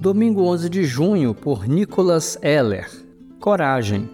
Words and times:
Domingo 0.00 0.44
11 0.44 0.70
de 0.70 0.84
junho, 0.84 1.34
por 1.34 1.66
Nicholas 1.66 2.38
Eller. 2.40 2.88
Coragem. 3.40 4.08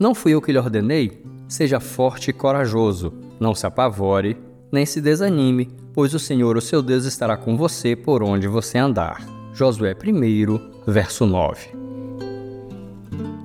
Não 0.00 0.14
fui 0.14 0.32
eu 0.32 0.40
que 0.40 0.50
lhe 0.50 0.56
ordenei? 0.56 1.22
Seja 1.46 1.78
forte 1.78 2.30
e 2.30 2.32
corajoso. 2.32 3.12
Não 3.38 3.54
se 3.54 3.66
apavore, 3.66 4.38
nem 4.72 4.86
se 4.86 4.98
desanime, 4.98 5.68
pois 5.92 6.14
o 6.14 6.18
Senhor, 6.18 6.56
o 6.56 6.60
seu 6.62 6.80
Deus, 6.80 7.04
estará 7.04 7.36
com 7.36 7.54
você 7.54 7.94
por 7.94 8.22
onde 8.22 8.48
você 8.48 8.78
andar. 8.78 9.22
Josué 9.52 9.94
1, 9.94 10.90
verso 10.90 11.26
9. 11.26 11.68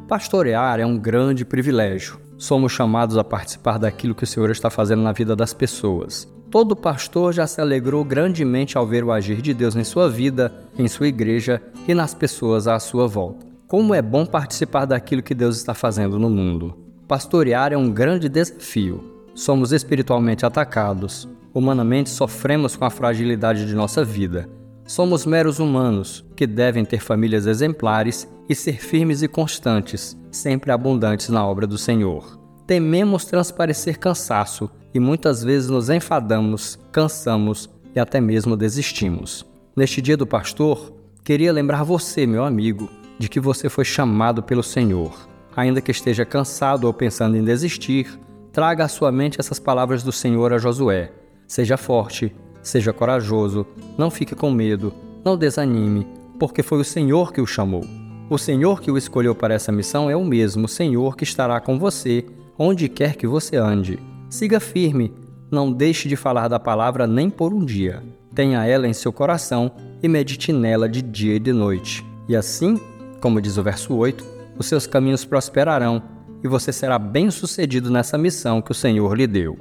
Pastorear 0.08 0.80
é 0.80 0.86
um 0.86 0.98
grande 0.98 1.44
privilégio. 1.44 2.18
Somos 2.42 2.72
chamados 2.72 3.20
a 3.20 3.24
participar 3.24 3.78
daquilo 3.78 4.16
que 4.16 4.24
o 4.24 4.28
Senhor 4.28 4.50
está 4.50 4.68
fazendo 4.68 5.04
na 5.04 5.12
vida 5.12 5.36
das 5.36 5.54
pessoas. 5.54 6.28
Todo 6.50 6.76
pastor 6.76 7.32
já 7.32 7.46
se 7.46 7.62
alegrou 7.62 8.04
grandemente 8.04 8.80
ao 8.80 8.88
ver 8.88 9.04
o 9.04 9.12
agir 9.12 9.44
de 9.44 9.54
Deus 9.54 9.76
em 9.76 9.84
sua 9.84 10.10
vida, 10.10 10.52
em 10.76 10.88
sua 10.88 11.08
igreja 11.08 11.62
e 11.88 11.94
nas 11.94 12.16
pessoas 12.16 12.68
à 12.68 12.80
sua 12.80 13.08
volta. 13.08 13.46
Como 13.68 13.94
é 13.94 14.02
bom 14.02 14.26
participar 14.26 14.86
daquilo 14.86 15.22
que 15.22 15.36
Deus 15.36 15.56
está 15.56 15.76
fazendo 15.76 16.18
no 16.18 16.32
mundo. 16.32 16.76
Pastorear 17.08 17.74
é 17.74 17.78
um 17.78 17.92
grande 17.92 18.28
desafio. 18.28 19.04
Somos 19.36 19.72
espiritualmente 19.72 20.44
atacados, 20.44 21.30
humanamente 21.54 22.10
sofremos 22.10 22.76
com 22.76 22.86
a 22.86 22.90
fragilidade 22.90 23.68
de 23.68 23.76
nossa 23.76 24.04
vida. 24.04 24.50
Somos 24.92 25.26
meros 25.26 25.58
humanos 25.58 26.22
que 26.36 26.46
devem 26.46 26.84
ter 26.84 27.00
famílias 27.00 27.48
exemplares 27.48 28.28
e 28.50 28.54
ser 28.54 28.74
firmes 28.74 29.22
e 29.22 29.28
constantes, 29.30 30.20
sempre 30.30 30.70
abundantes 30.70 31.30
na 31.30 31.48
obra 31.48 31.66
do 31.66 31.78
Senhor. 31.78 32.38
Tememos 32.68 33.24
transparecer 33.24 33.98
cansaço 33.98 34.70
e 34.94 35.00
muitas 35.00 35.46
vezes 35.46 35.70
nos 35.70 35.90
enfadamos, 35.90 36.78
cansamos 36.92 37.70
e 37.96 38.02
até 38.02 38.20
mesmo 38.20 38.58
desistimos. 38.58 39.46
Neste 39.78 40.02
dia 40.02 40.18
do 40.18 40.28
pastor, 40.28 40.92
queria 41.24 41.54
lembrar 41.54 41.86
você, 41.86 42.28
meu 42.28 42.44
amigo, 42.44 42.90
de 43.18 43.30
que 43.30 43.40
você 43.40 43.70
foi 43.70 43.86
chamado 43.86 44.44
pelo 44.44 44.62
Senhor. 44.62 45.18
Ainda 45.56 45.80
que 45.80 45.92
esteja 45.92 46.26
cansado 46.26 46.84
ou 46.84 46.94
pensando 46.94 47.38
em 47.38 47.46
desistir, 47.46 48.20
traga 48.52 48.84
à 48.84 48.90
sua 48.90 49.10
mente 49.10 49.40
essas 49.40 49.58
palavras 49.58 50.04
do 50.04 50.12
Senhor 50.12 50.52
a 50.52 50.58
Josué. 50.58 51.14
Seja 51.48 51.78
forte, 51.78 52.36
seja 52.62 52.94
corajoso, 52.94 53.66
não 53.98 54.10
fique 54.10 54.36
com 54.36 54.52
medo, 54.52 54.94
não 55.24 55.38
desanime, 55.38 56.08
porque 56.40 56.64
foi 56.64 56.80
o 56.80 56.84
Senhor 56.84 57.32
que 57.32 57.42
o 57.42 57.48
chamou. 57.48 57.84
O 58.30 58.38
Senhor 58.38 58.82
que 58.82 58.90
o 58.90 58.98
escolheu 58.98 59.36
para 59.36 59.54
essa 59.54 59.72
missão 59.72 60.10
é 60.10 60.16
o 60.16 60.24
mesmo 60.24 60.68
Senhor 60.68 61.16
que 61.18 61.24
estará 61.24 61.60
com 61.60 61.78
você 61.78 62.26
onde 62.58 62.88
quer 62.88 63.16
que 63.16 63.28
você 63.28 63.58
ande. 63.58 64.00
Siga 64.30 64.60
firme, 64.60 65.14
não 65.50 65.72
deixe 65.72 66.08
de 66.08 66.16
falar 66.16 66.48
da 66.48 66.60
palavra 66.60 67.06
nem 67.06 67.30
por 67.30 67.54
um 67.54 67.66
dia. 67.66 68.02
Tenha 68.34 68.66
ela 68.66 68.88
em 68.88 68.94
seu 68.94 69.12
coração 69.12 69.72
e 70.02 70.08
medite 70.08 70.54
nela 70.54 70.88
de 70.88 71.02
dia 71.02 71.36
e 71.36 71.40
de 71.40 71.52
noite. 71.52 72.06
E 72.30 72.36
assim, 72.36 72.80
como 73.20 73.42
diz 73.42 73.58
o 73.58 73.64
verso 73.64 73.94
8, 73.94 74.24
os 74.58 74.66
seus 74.66 74.88
caminhos 74.88 75.26
prosperarão 75.26 76.02
e 76.44 76.48
você 76.48 76.72
será 76.72 76.98
bem-sucedido 76.98 77.92
nessa 77.92 78.18
missão 78.18 78.62
que 78.62 78.72
o 78.72 78.76
Senhor 78.76 79.14
lhe 79.16 79.28
deu. 79.28 79.58